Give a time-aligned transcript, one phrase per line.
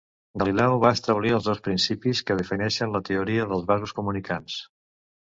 [0.43, 4.57] Galileu va establir els dos principis que defineixen la teoria dels vasos comunicants.